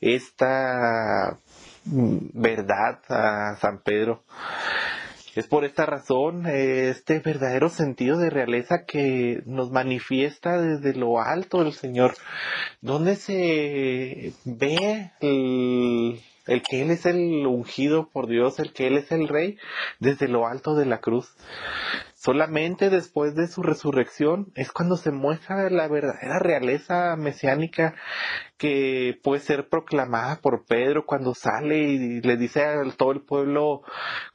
esta 0.00 1.38
verdad 1.84 3.00
a 3.08 3.56
San 3.56 3.82
Pedro. 3.82 4.24
Es 5.40 5.46
por 5.46 5.64
esta 5.64 5.86
razón 5.86 6.44
este 6.46 7.18
verdadero 7.20 7.70
sentido 7.70 8.18
de 8.18 8.28
realeza 8.28 8.84
que 8.84 9.42
nos 9.46 9.70
manifiesta 9.70 10.60
desde 10.60 10.92
lo 10.92 11.18
alto 11.18 11.64
del 11.64 11.72
Señor, 11.72 12.12
donde 12.82 13.16
se 13.16 14.34
ve 14.44 15.12
el, 15.20 16.20
el 16.46 16.62
que 16.62 16.82
Él 16.82 16.90
es 16.90 17.06
el 17.06 17.46
ungido 17.46 18.10
por 18.12 18.26
Dios, 18.26 18.58
el 18.58 18.74
que 18.74 18.86
Él 18.86 18.98
es 18.98 19.12
el 19.12 19.28
Rey, 19.28 19.56
desde 19.98 20.28
lo 20.28 20.46
alto 20.46 20.74
de 20.74 20.84
la 20.84 21.00
cruz. 21.00 21.34
Solamente 22.22 22.90
después 22.90 23.34
de 23.34 23.46
su 23.46 23.62
resurrección 23.62 24.52
es 24.54 24.72
cuando 24.72 24.96
se 24.96 25.10
muestra 25.10 25.70
la 25.70 25.88
verdadera 25.88 26.38
realeza 26.38 27.16
mesiánica 27.16 27.94
que 28.58 29.18
puede 29.22 29.40
ser 29.40 29.70
proclamada 29.70 30.42
por 30.42 30.66
Pedro 30.66 31.06
cuando 31.06 31.34
sale 31.34 31.78
y 31.78 32.20
le 32.20 32.36
dice 32.36 32.62
a 32.62 32.82
todo 32.94 33.12
el 33.12 33.22
pueblo 33.22 33.80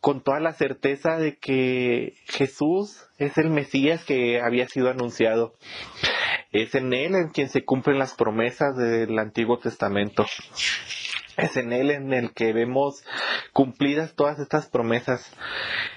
con 0.02 0.24
toda 0.24 0.40
la 0.40 0.54
certeza 0.54 1.18
de 1.18 1.38
que 1.38 2.16
Jesús 2.26 3.06
es 3.20 3.38
el 3.38 3.52
Mesías 3.52 4.04
que 4.04 4.42
había 4.42 4.68
sido 4.68 4.90
anunciado. 4.90 5.54
Es 6.52 6.74
en 6.74 6.92
él 6.92 7.14
en 7.14 7.30
quien 7.30 7.50
se 7.50 7.66
cumplen 7.66 8.00
las 8.00 8.16
promesas 8.16 8.76
del 8.76 9.20
Antiguo 9.20 9.60
Testamento. 9.60 10.26
Es 11.38 11.58
en 11.58 11.74
Él 11.74 11.92
en 11.92 12.14
el 12.14 12.34
que 12.34 12.54
vemos 12.54 13.04
cumplidas 13.54 14.16
todas 14.16 14.40
estas 14.40 14.68
promesas. 14.68 15.32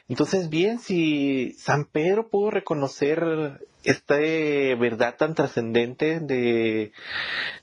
Entonces, 0.09 0.49
bien, 0.49 0.79
si 0.79 1.53
San 1.59 1.85
Pedro 1.85 2.29
pudo 2.29 2.51
reconocer 2.51 3.61
esta 3.85 4.17
verdad 4.17 5.17
tan 5.17 5.35
trascendente 5.35 6.21
de, 6.21 6.93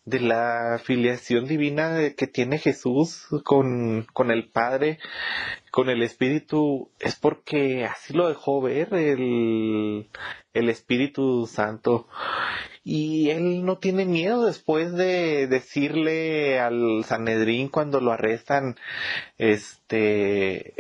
de 0.06 0.20
la 0.20 0.80
filiación 0.84 1.46
divina 1.46 2.12
que 2.16 2.28
tiene 2.28 2.58
Jesús 2.58 3.28
con, 3.44 4.08
con 4.14 4.32
el 4.32 4.50
Padre, 4.50 5.00
con 5.72 5.90
el 5.90 6.02
Espíritu, 6.04 6.90
es 7.00 7.16
porque 7.16 7.86
así 7.86 8.14
lo 8.14 8.30
dejó 8.30 8.62
ver 8.62 8.94
el, 8.94 10.10
el 10.54 10.70
Espíritu 10.70 11.48
Santo 11.48 12.08
y 12.88 13.32
él 13.32 13.66
no 13.66 13.80
tiene 13.80 14.06
miedo 14.06 14.46
después 14.46 14.94
de 14.94 15.48
decirle 15.48 16.60
al 16.60 17.04
Sanedrín 17.04 17.68
cuando 17.68 18.00
lo 18.00 18.12
arrestan, 18.12 18.76
este, 19.40 20.76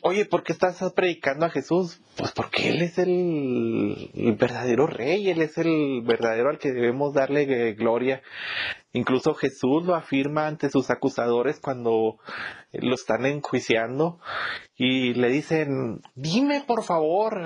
oye, 0.00 0.24
¿por 0.24 0.42
qué 0.42 0.52
estás 0.52 0.82
predicando 0.94 1.44
a 1.44 1.50
Jesús? 1.50 2.00
Pues 2.16 2.32
porque 2.32 2.70
él 2.70 2.80
es 2.80 2.96
el, 2.96 4.10
el 4.14 4.32
verdadero 4.32 4.86
rey, 4.86 5.28
él 5.28 5.42
es 5.42 5.58
el 5.58 6.00
verdadero 6.02 6.48
al 6.48 6.58
que 6.58 6.72
debemos 6.72 7.12
darle 7.12 7.74
gloria. 7.74 8.22
Incluso 8.92 9.34
Jesús 9.34 9.84
lo 9.84 9.94
afirma 9.94 10.48
ante 10.48 10.68
sus 10.68 10.90
acusadores 10.90 11.60
cuando 11.60 12.18
lo 12.72 12.94
están 12.94 13.24
enjuiciando 13.24 14.18
y 14.76 15.14
le 15.14 15.28
dicen, 15.28 16.00
dime 16.16 16.64
por 16.66 16.82
favor, 16.82 17.40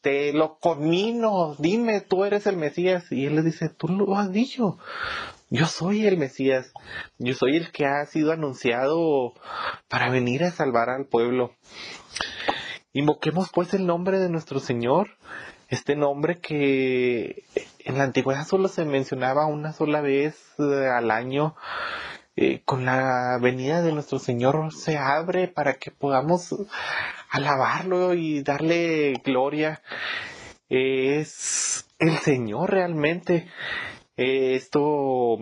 te 0.00 0.32
lo 0.32 0.58
conmino, 0.58 1.56
dime, 1.58 2.00
tú 2.00 2.24
eres 2.24 2.46
el 2.46 2.56
Mesías. 2.56 3.10
Y 3.10 3.26
él 3.26 3.36
le 3.36 3.42
dice, 3.42 3.68
tú 3.68 3.88
lo 3.88 4.16
has 4.16 4.32
dicho, 4.32 4.78
yo 5.50 5.66
soy 5.66 6.06
el 6.06 6.16
Mesías, 6.16 6.72
yo 7.18 7.34
soy 7.34 7.56
el 7.56 7.70
que 7.70 7.84
ha 7.84 8.06
sido 8.06 8.32
anunciado 8.32 9.34
para 9.88 10.10
venir 10.10 10.42
a 10.44 10.50
salvar 10.50 10.88
al 10.88 11.04
pueblo. 11.04 11.54
Invoquemos 12.94 13.50
pues 13.52 13.74
el 13.74 13.86
nombre 13.86 14.18
de 14.18 14.30
nuestro 14.30 14.60
Señor, 14.60 15.10
este 15.68 15.96
nombre 15.96 16.38
que 16.38 17.44
en 17.84 17.98
la 17.98 18.04
antigüedad 18.04 18.46
solo 18.46 18.68
se 18.68 18.84
mencionaba 18.84 19.46
una 19.46 19.72
sola 19.72 20.00
vez 20.00 20.36
eh, 20.58 20.88
al 20.88 21.10
año. 21.10 21.54
Eh, 22.34 22.62
con 22.64 22.86
la 22.86 23.38
venida 23.42 23.82
de 23.82 23.92
nuestro 23.92 24.18
Señor 24.18 24.72
se 24.72 24.96
abre 24.96 25.48
para 25.48 25.74
que 25.74 25.90
podamos 25.90 26.54
alabarlo 27.30 28.14
y 28.14 28.42
darle 28.42 29.14
gloria. 29.24 29.82
es 30.68 31.86
el 31.98 32.18
Señor 32.18 32.70
realmente. 32.70 33.48
Eh, 34.16 34.54
esto 34.54 35.38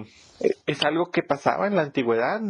es 0.67 0.83
algo 0.85 1.11
que 1.11 1.23
pasaba 1.23 1.67
en 1.67 1.77
la 1.77 1.83
antigüedad, 1.83 2.41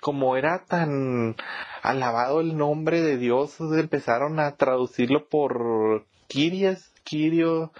como 0.00 0.36
era 0.36 0.64
tan 0.66 1.36
alabado 1.82 2.40
el 2.40 2.56
nombre 2.56 3.02
de 3.02 3.16
Dios, 3.16 3.56
empezaron 3.60 4.40
a 4.40 4.56
traducirlo 4.56 5.28
por 5.28 6.06
Kirias 6.28 6.89
Kirio, 7.02 7.72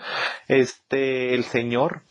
este, 0.48 1.34
el 1.34 1.44
Señor. 1.44 2.02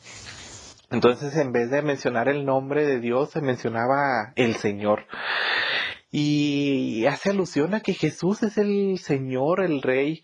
Entonces, 0.92 1.36
en 1.36 1.52
vez 1.52 1.70
de 1.70 1.82
mencionar 1.82 2.30
el 2.30 2.46
nombre 2.46 2.86
de 2.86 3.00
Dios, 3.00 3.30
se 3.30 3.42
mencionaba 3.42 4.34
el 4.36 4.56
Señor. 4.56 5.06
Y 6.12 7.06
hace 7.06 7.30
alusión 7.30 7.76
a 7.76 7.82
que 7.82 7.94
Jesús 7.94 8.42
es 8.42 8.58
el 8.58 8.98
Señor, 8.98 9.62
el 9.64 9.84
Rey. 9.84 10.24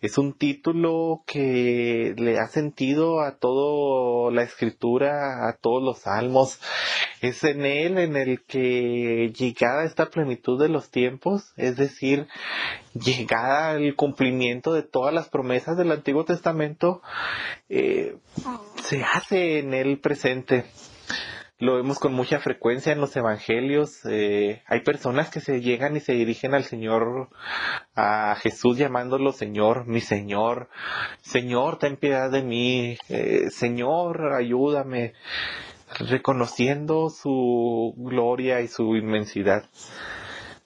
Es 0.00 0.16
un 0.16 0.32
título 0.32 1.24
que 1.26 2.14
le 2.16 2.38
ha 2.38 2.46
sentido 2.46 3.20
a 3.20 3.36
toda 3.38 4.30
la 4.30 4.42
escritura, 4.42 5.48
a 5.48 5.56
todos 5.56 5.82
los 5.82 6.00
salmos. 6.02 6.60
Es 7.20 7.42
en 7.42 7.64
Él 7.64 7.98
en 7.98 8.16
el 8.16 8.44
que 8.44 9.32
llegada 9.36 9.84
esta 9.84 10.08
plenitud 10.08 10.60
de 10.60 10.68
los 10.68 10.90
tiempos, 10.90 11.52
es 11.56 11.76
decir, 11.76 12.28
llegada 12.94 13.70
al 13.70 13.96
cumplimiento 13.96 14.72
de 14.72 14.84
todas 14.84 15.12
las 15.12 15.28
promesas 15.30 15.76
del 15.76 15.90
Antiguo 15.90 16.24
Testamento, 16.24 17.02
eh, 17.68 18.18
se 18.84 19.02
hace 19.02 19.58
en 19.58 19.74
Él 19.74 19.98
presente 19.98 20.64
lo 21.58 21.76
vemos 21.76 21.98
con 21.98 22.12
mucha 22.12 22.40
frecuencia 22.40 22.92
en 22.92 23.00
los 23.00 23.14
evangelios. 23.16 24.00
Eh, 24.06 24.62
hay 24.66 24.80
personas 24.80 25.30
que 25.30 25.40
se 25.40 25.60
llegan 25.60 25.96
y 25.96 26.00
se 26.00 26.12
dirigen 26.12 26.54
al 26.54 26.64
Señor, 26.64 27.28
a 27.94 28.34
Jesús 28.40 28.76
llamándolo 28.76 29.32
Señor, 29.32 29.86
mi 29.86 30.00
Señor. 30.00 30.68
Señor, 31.22 31.78
ten 31.78 31.96
piedad 31.96 32.30
de 32.30 32.42
mí. 32.42 32.98
Eh, 33.08 33.50
Señor, 33.50 34.32
ayúdame. 34.32 35.12
Reconociendo 36.00 37.08
su 37.08 37.94
gloria 37.96 38.60
y 38.60 38.68
su 38.68 38.96
inmensidad. 38.96 39.64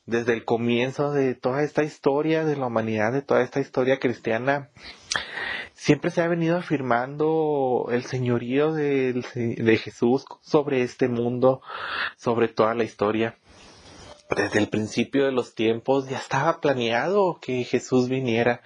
Desde 0.06 0.32
el 0.32 0.46
comienzo 0.46 1.12
de 1.12 1.34
toda 1.34 1.62
esta 1.62 1.82
historia 1.82 2.46
de 2.46 2.56
la 2.56 2.66
humanidad, 2.66 3.12
de 3.12 3.20
toda 3.20 3.42
esta 3.42 3.60
historia 3.60 3.98
cristiana, 3.98 4.70
siempre 5.78 6.10
se 6.10 6.20
ha 6.20 6.28
venido 6.28 6.56
afirmando 6.56 7.86
el 7.92 8.02
señorío 8.02 8.72
de, 8.72 9.22
Jesús 9.82 10.24
sobre 10.42 10.82
este 10.82 11.08
mundo, 11.08 11.62
sobre 12.16 12.48
toda 12.48 12.74
la 12.74 12.82
historia. 12.82 13.38
Desde 14.36 14.58
el 14.58 14.68
principio 14.68 15.24
de 15.24 15.32
los 15.32 15.54
tiempos 15.54 16.08
ya 16.08 16.18
estaba 16.18 16.60
planeado 16.60 17.38
que 17.40 17.62
Jesús 17.64 18.08
viniera. 18.08 18.60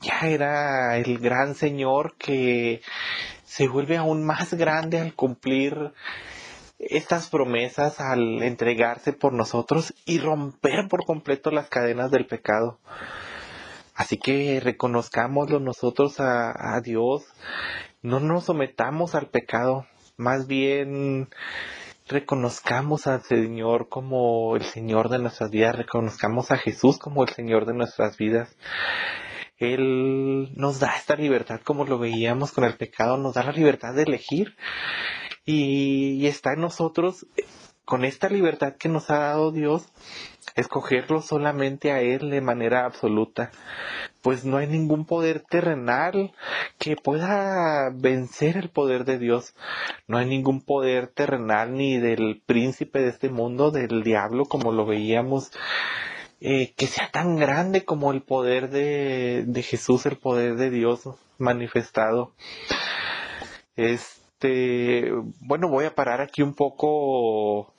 Ya 0.00 0.20
era 0.26 0.96
el 0.96 1.18
gran 1.18 1.54
Señor 1.54 2.16
que 2.16 2.80
se 3.44 3.68
vuelve 3.68 3.98
aún 3.98 4.24
más 4.24 4.54
grande 4.54 4.98
al 4.98 5.14
cumplir 5.14 5.92
estas 6.78 7.28
promesas, 7.28 8.00
al 8.00 8.42
entregarse 8.42 9.12
por 9.12 9.34
nosotros 9.34 9.94
y 10.06 10.18
romper 10.18 10.88
por 10.88 11.04
completo 11.04 11.50
las 11.50 11.68
cadenas 11.68 12.10
del 12.10 12.26
pecado. 12.26 12.78
Así 13.98 14.16
que 14.16 14.60
reconozcámoslo 14.60 15.58
nosotros 15.58 16.20
a, 16.20 16.80
Dios, 16.84 17.24
no 18.00 18.20
nos 18.20 18.44
sometamos 18.44 19.16
al 19.16 19.26
pecado, 19.26 19.88
más 20.16 20.46
bien 20.46 21.28
reconozcamos 22.06 23.08
al 23.08 23.22
Señor 23.24 23.88
como 23.88 24.54
el 24.54 24.62
Señor 24.62 25.08
de 25.08 25.18
nuestras 25.18 25.50
vidas, 25.50 25.74
reconozcamos 25.74 26.52
a 26.52 26.58
Jesús 26.58 26.96
como 26.96 27.24
el 27.24 27.30
Señor 27.30 27.66
de 27.66 27.74
nuestras 27.74 28.16
vidas. 28.16 28.56
Él 29.56 30.52
nos 30.54 30.78
da 30.78 30.94
esta 30.96 31.16
libertad 31.16 31.60
como 31.64 31.84
lo 31.84 31.98
veíamos 31.98 32.52
con 32.52 32.62
el 32.62 32.76
pecado, 32.76 33.16
nos 33.16 33.34
da 33.34 33.42
la 33.42 33.50
libertad 33.50 33.94
de 33.94 34.04
elegir. 34.04 34.54
Y 35.44 36.24
está 36.28 36.52
en 36.52 36.60
nosotros 36.60 37.26
con 37.88 38.04
esta 38.04 38.28
libertad 38.28 38.74
que 38.74 38.90
nos 38.90 39.08
ha 39.08 39.16
dado 39.18 39.50
Dios 39.50 39.88
escogerlo 40.56 41.22
solamente 41.22 41.90
a 41.90 42.02
Él 42.02 42.28
de 42.28 42.42
manera 42.42 42.84
absoluta, 42.84 43.50
pues 44.20 44.44
no 44.44 44.58
hay 44.58 44.66
ningún 44.66 45.06
poder 45.06 45.40
terrenal 45.40 46.34
que 46.76 46.96
pueda 46.96 47.88
vencer 47.94 48.58
el 48.58 48.68
poder 48.68 49.06
de 49.06 49.18
Dios. 49.18 49.54
No 50.06 50.18
hay 50.18 50.26
ningún 50.26 50.60
poder 50.60 51.06
terrenal 51.06 51.72
ni 51.72 51.96
del 51.96 52.42
príncipe 52.44 52.98
de 53.00 53.08
este 53.08 53.30
mundo, 53.30 53.70
del 53.70 54.02
diablo, 54.02 54.44
como 54.44 54.70
lo 54.70 54.84
veíamos, 54.84 55.50
eh, 56.42 56.74
que 56.76 56.88
sea 56.88 57.10
tan 57.10 57.36
grande 57.36 57.86
como 57.86 58.12
el 58.12 58.20
poder 58.20 58.68
de, 58.68 59.44
de 59.46 59.62
Jesús, 59.62 60.04
el 60.04 60.18
poder 60.18 60.56
de 60.56 60.68
Dios 60.68 61.08
manifestado. 61.38 62.34
Este, 64.40 65.10
bueno, 65.40 65.68
voy 65.68 65.86
a 65.86 65.96
parar 65.96 66.20
aquí 66.20 66.42
un 66.42 66.54
poco 66.54 67.74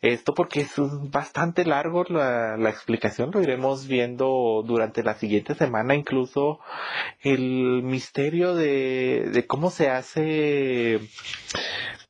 esto 0.00 0.32
porque 0.32 0.60
es 0.60 0.72
bastante 1.10 1.64
largo 1.64 2.04
la, 2.04 2.54
explicación, 2.70 3.32
lo 3.32 3.42
iremos 3.42 3.88
viendo 3.88 4.62
durante 4.64 5.02
la 5.02 5.14
siguiente 5.14 5.56
semana, 5.56 5.96
incluso 5.96 6.60
el 7.20 7.82
misterio 7.82 8.54
de 8.54 9.44
cómo 9.48 9.70
se 9.70 9.90
hace 9.90 11.00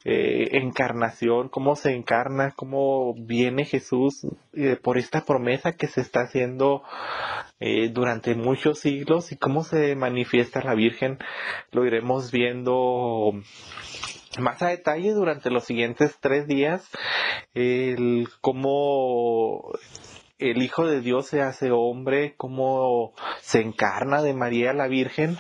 eh, 0.05 0.59
encarnación, 0.59 1.49
cómo 1.49 1.77
se 1.77 1.93
encarna, 1.93 2.53
cómo 2.55 3.15
viene 3.15 3.65
Jesús 3.65 4.27
eh, 4.53 4.77
por 4.77 4.99
esta 4.99 5.25
promesa 5.25 5.73
que 5.73 5.87
se 5.87 6.03
está 6.03 6.21
haciendo 6.21 6.83
eh, 7.59 7.89
durante 7.89 8.35
muchos 8.35 8.81
siglos 8.81 9.33
y 9.33 9.37
cómo 9.37 9.65
se 9.65 9.97
manifiesta 9.97 10.63
la 10.63 10.75
Virgen, 10.75 11.19
lo 11.73 11.87
iremos 11.87 12.31
viendo 12.31 13.33
más 14.39 14.61
a 14.63 14.69
detalle 14.69 15.13
durante 15.13 15.49
los 15.49 15.65
siguientes 15.65 16.19
tres 16.21 16.47
días 16.47 16.91
el 17.55 18.29
cómo 18.41 19.73
el 20.39 20.63
Hijo 20.63 20.87
de 20.87 21.01
Dios 21.01 21.27
se 21.27 21.43
hace 21.43 21.71
hombre, 21.71 22.35
cómo 22.37 23.13
se 23.41 23.61
encarna 23.61 24.23
de 24.23 24.35
María 24.35 24.73
la 24.73 24.89
Virgen 24.89 25.39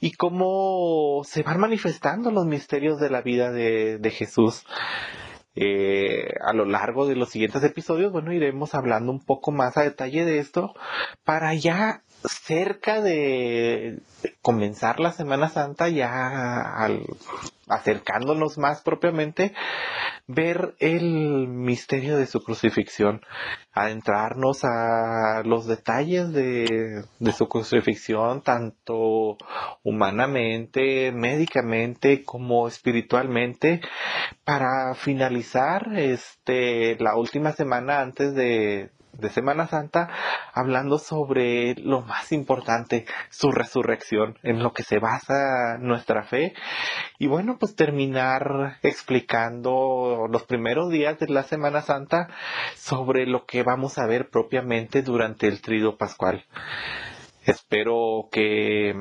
y 0.00 0.12
cómo 0.12 1.22
se 1.24 1.42
van 1.42 1.60
manifestando 1.60 2.30
los 2.30 2.46
misterios 2.46 2.98
de 2.98 3.10
la 3.10 3.22
vida 3.22 3.50
de, 3.52 4.10
Jesús. 4.10 4.64
Eh, 5.54 6.28
a 6.46 6.54
lo 6.54 6.64
largo 6.64 7.06
de 7.06 7.14
los 7.14 7.28
siguientes 7.28 7.62
episodios, 7.62 8.10
bueno, 8.10 8.32
iremos 8.32 8.74
hablando 8.74 9.12
un 9.12 9.22
poco 9.22 9.52
más 9.52 9.76
a 9.76 9.82
detalle 9.82 10.24
de 10.24 10.38
esto 10.38 10.72
para 11.24 11.52
ya 11.52 12.02
cerca 12.24 13.02
de 13.02 14.00
comenzar 14.40 14.98
la 14.98 15.12
Semana 15.12 15.50
Santa, 15.50 15.88
ya 15.88 16.60
al, 16.76 17.04
acercándonos 17.68 18.58
más 18.58 18.82
propiamente, 18.82 19.54
ver 20.26 20.74
el 20.78 21.48
misterio 21.48 22.16
de 22.16 22.26
su 22.26 22.42
crucifixión, 22.42 23.22
adentrarnos 23.72 24.64
a 24.64 25.42
los 25.44 25.66
detalles 25.66 26.32
de, 26.32 27.04
de 27.18 27.32
su 27.32 27.48
crucifixión, 27.48 28.42
tanto 28.42 29.36
humanamente, 29.82 31.12
médicamente 31.12 32.24
como 32.24 32.68
espiritualmente, 32.68 33.80
para 34.44 34.94
finalizar 34.94 35.92
este 35.96 36.96
la 37.00 37.16
última 37.16 37.52
semana 37.52 38.00
antes 38.00 38.34
de, 38.34 38.90
de 39.12 39.28
Semana 39.30 39.66
Santa 39.66 40.08
hablando 40.52 40.98
sobre 40.98 41.74
lo 41.76 42.02
más 42.02 42.32
importante, 42.32 43.06
su 43.30 43.50
resurrección, 43.50 44.38
en 44.42 44.62
lo 44.62 44.72
que 44.72 44.82
se 44.82 44.98
basa 44.98 45.78
nuestra 45.78 46.24
fe. 46.24 46.54
Y 47.18 47.26
bueno, 47.26 47.56
pues 47.58 47.74
terminar 47.74 48.78
explicando 48.82 50.26
los 50.30 50.44
primeros 50.44 50.90
días 50.90 51.18
de 51.18 51.28
la 51.28 51.42
Semana 51.42 51.82
Santa 51.82 52.28
sobre 52.76 53.26
lo 53.26 53.44
que 53.46 53.62
vamos 53.62 53.98
a 53.98 54.06
ver 54.06 54.30
propiamente 54.30 55.02
durante 55.02 55.48
el 55.48 55.60
trido 55.60 55.96
pascual. 55.96 56.44
Espero 57.44 58.28
que 58.30 58.94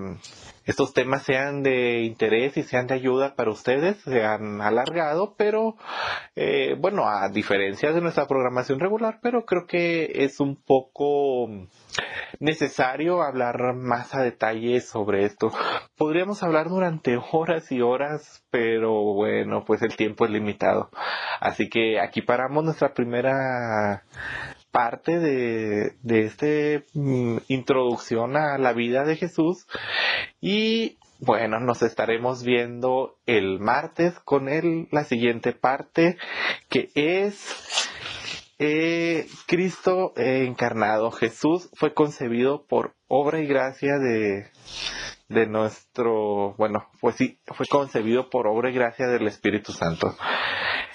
estos 0.65 0.93
temas 0.93 1.23
sean 1.23 1.63
de 1.63 2.01
interés 2.01 2.56
y 2.56 2.63
sean 2.63 2.86
de 2.88 2.93
ayuda 2.93 3.36
para 3.36 3.49
ustedes, 3.49 3.97
se 4.04 4.23
han 4.23 4.62
alargado, 4.62 5.36
pero 5.36 5.75
eh, 6.36 6.75
bueno, 6.80 7.08
a 7.08 7.30
diferencia 7.30 7.91
de 7.91 8.01
nuestra 8.01 8.27
programación 8.27 8.80
regular, 8.80 9.19
pero 9.23 9.45
creo 9.45 9.65
que 9.65 10.23
es 10.23 10.39
un 10.39 10.56
poco 10.56 11.49
necesario 12.39 13.23
hablar 13.23 13.73
más 13.75 14.13
a 14.13 14.21
detalle 14.21 14.82
sobre 14.82 15.25
esto. 15.25 15.51
Podríamos 15.97 16.43
hablar 16.43 16.69
durante 16.69 17.17
horas 17.32 17.71
y 17.71 17.82
horas, 17.82 18.45
pero 18.51 19.13
bueno, 19.13 19.65
pues 19.65 19.82
el 19.82 19.95
tiempo 19.95 20.25
es 20.25 20.32
limitado. 20.32 20.89
Así 21.39 21.69
que 21.69 21.99
aquí 21.99 22.21
paramos 22.21 22.63
nuestra 22.63 22.93
primera 22.93 24.04
parte 24.72 25.20
de, 25.20 25.94
de 26.02 26.22
esta 26.22 26.86
mm, 26.94 27.38
introducción 27.48 28.38
a 28.38 28.58
la 28.58 28.74
vida 28.74 29.04
de 29.04 29.16
Jesús 29.16 29.68
y 30.40 30.98
bueno, 31.20 31.60
nos 31.60 31.84
estaremos 31.84 32.44
viendo 32.44 33.20
el 33.28 33.60
martes 33.60 34.20
con 34.22 34.50
él, 34.50 34.88
la 34.92 35.04
siguiente 35.04 35.54
parte 35.54 36.18
que 36.68 36.90
es 36.96 37.90
eh, 38.58 39.28
Cristo 39.46 40.14
encarnado. 40.16 41.12
Jesús 41.12 41.70
fue 41.74 41.94
concebido 41.94 42.66
por 42.66 42.96
obra 43.08 43.40
y 43.40 43.46
gracia 43.46 44.00
de, 44.00 44.50
de 45.30 45.48
nuestro, 45.48 46.56
bueno, 46.58 46.88
pues 47.00 47.16
sí, 47.16 47.40
fue 47.46 47.66
concebido 47.68 48.30
por 48.30 48.48
obra 48.48 48.70
y 48.70 48.74
gracia 48.74 49.08
del 49.08 49.28
Espíritu 49.28 49.72
Santo. 49.74 50.16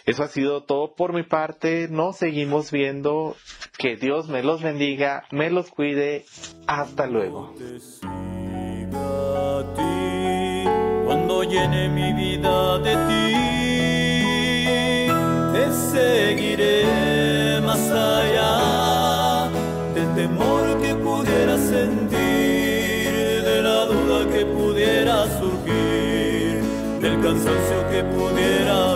Eso 0.07 0.23
ha 0.23 0.29
sido 0.29 0.63
todo 0.63 0.95
por 0.95 1.13
mi 1.13 1.25
parte. 1.25 1.89
Nos 1.91 2.17
seguimos 2.17 2.71
viendo. 2.71 3.35
Que 3.77 3.97
Dios 3.97 4.29
me 4.29 4.45
los 4.45 4.63
bendiga, 4.63 5.25
me 5.33 5.51
los 5.51 5.71
cuide. 5.71 6.25
Hasta 6.69 7.07
luego. 7.09 7.53
Cuando 11.05 11.43
llene 11.43 11.89
mi 11.89 12.13
vida 12.13 12.79
de 12.79 12.95
ti, 13.09 13.35
te 15.53 15.73
seguiré 15.93 17.61
más 17.63 17.91
allá 17.91 19.51
del 19.93 20.15
temor 20.15 20.81
que 20.81 20.95
pudiera 20.95 21.59
sentir, 21.59 22.17
de 23.43 23.61
la 23.63 23.87
duda 23.87 24.33
que 24.33 24.47
pudiera 24.47 25.27
surgir, 25.39 26.63
del 27.01 27.21
cansancio 27.21 27.89
que 27.91 28.05
pudiera 28.05 28.96